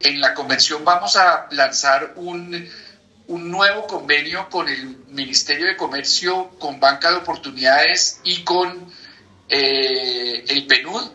[0.00, 2.68] en la convención vamos a lanzar un,
[3.26, 8.92] un nuevo convenio con el Ministerio de Comercio, con Banca de Oportunidades y con
[9.48, 11.10] eh, el PNUD,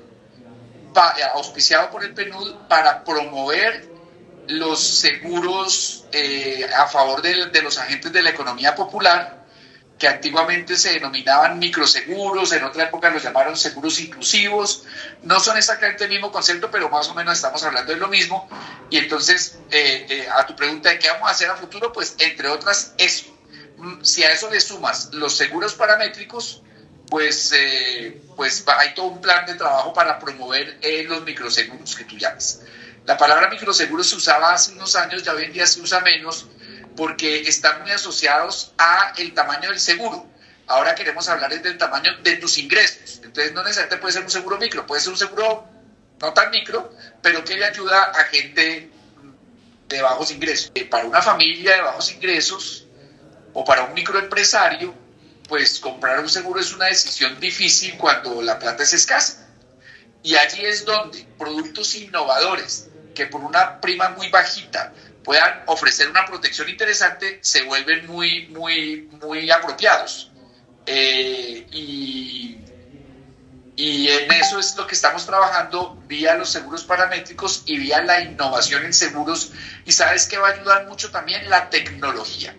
[1.33, 3.90] auspiciado por el PNUD, para promover
[4.47, 9.44] los seguros eh, a favor de, de los agentes de la economía popular
[9.97, 14.83] que antiguamente se denominaban microseguros, en otra época los llamaron seguros inclusivos.
[15.23, 18.48] No son exactamente el mismo concepto, pero más o menos estamos hablando de lo mismo.
[18.89, 22.16] Y entonces, eh, eh, a tu pregunta de qué vamos a hacer a futuro, pues
[22.20, 23.34] entre otras eso.
[23.77, 26.62] Mm, si a eso le sumas los seguros paramétricos,
[27.09, 30.77] pues, eh, pues hay todo un plan de trabajo para promover
[31.08, 32.62] los microseguros que tú llamas.
[33.05, 36.48] La palabra microseguros se usaba hace unos años, ya hoy en día se usa menos,
[36.95, 40.27] porque están muy asociados a el tamaño del seguro.
[40.67, 43.22] Ahora queremos hablar del tamaño de tus ingresos.
[43.23, 45.67] Entonces no necesariamente puede ser un seguro micro, puede ser un seguro
[46.20, 48.89] no tan micro, pero que le ayuda a gente
[49.88, 50.72] de bajos ingresos.
[50.73, 52.88] Eh, para una familia de bajos ingresos
[53.53, 54.94] o para un microempresario,
[55.48, 59.48] pues comprar un seguro es una decisión difícil cuando la plata es escasa.
[60.23, 64.92] Y allí es donde productos innovadores, que por una prima muy bajita
[65.26, 70.32] puedan ofrecer una protección interesante, se vuelven muy, muy, muy apropiados.
[70.86, 72.59] Eh, y,
[73.76, 78.22] y en eso es lo que estamos trabajando vía los seguros paramétricos y vía la
[78.22, 79.52] innovación en seguros.
[79.84, 82.56] Y sabes que va a ayudar mucho también la tecnología.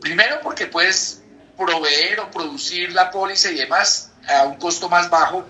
[0.00, 1.22] Primero porque puedes
[1.56, 5.46] proveer o producir la póliza y demás a un costo más bajo,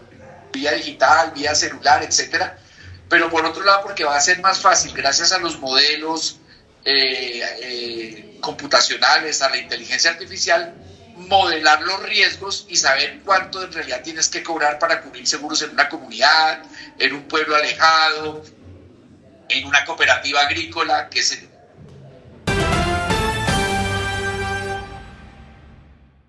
[0.52, 2.58] vía digital, vía celular, etcétera.
[3.08, 6.39] Pero por otro lado porque va a ser más fácil gracias a los modelos
[6.84, 10.75] eh, eh, computacionales, a la inteligencia artificial,
[11.14, 15.70] modelar los riesgos y saber cuánto en realidad tienes que cobrar para cubrir seguros en
[15.70, 16.62] una comunidad,
[16.98, 18.42] en un pueblo alejado,
[19.48, 21.48] en una cooperativa agrícola, que se